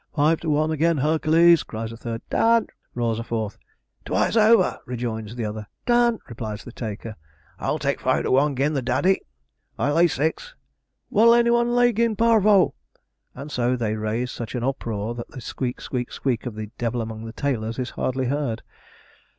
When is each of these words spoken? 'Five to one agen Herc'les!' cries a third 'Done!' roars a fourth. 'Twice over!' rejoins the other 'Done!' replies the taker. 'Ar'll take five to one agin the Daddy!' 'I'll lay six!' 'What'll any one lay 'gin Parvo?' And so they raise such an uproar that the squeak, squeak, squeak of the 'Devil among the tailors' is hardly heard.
'Five 0.15 0.39
to 0.39 0.49
one 0.49 0.71
agen 0.71 0.97
Herc'les!' 0.97 1.61
cries 1.61 1.91
a 1.91 1.95
third 1.95 2.23
'Done!' 2.31 2.65
roars 2.95 3.19
a 3.19 3.23
fourth. 3.23 3.59
'Twice 4.03 4.35
over!' 4.35 4.79
rejoins 4.87 5.35
the 5.35 5.45
other 5.45 5.67
'Done!' 5.85 6.17
replies 6.27 6.63
the 6.63 6.71
taker. 6.71 7.15
'Ar'll 7.59 7.77
take 7.77 7.99
five 7.99 8.23
to 8.23 8.31
one 8.31 8.53
agin 8.53 8.73
the 8.73 8.81
Daddy!' 8.81 9.21
'I'll 9.77 9.93
lay 9.93 10.07
six!' 10.07 10.55
'What'll 11.09 11.35
any 11.35 11.51
one 11.51 11.75
lay 11.75 11.93
'gin 11.93 12.15
Parvo?' 12.15 12.73
And 13.35 13.51
so 13.51 13.75
they 13.75 13.95
raise 13.95 14.31
such 14.31 14.55
an 14.55 14.63
uproar 14.63 15.13
that 15.13 15.27
the 15.27 15.39
squeak, 15.39 15.79
squeak, 15.79 16.11
squeak 16.11 16.47
of 16.47 16.55
the 16.55 16.71
'Devil 16.79 16.99
among 17.03 17.25
the 17.25 17.31
tailors' 17.33 17.77
is 17.77 17.91
hardly 17.91 18.25
heard. 18.25 18.63